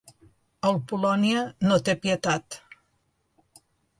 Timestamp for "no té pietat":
1.69-2.57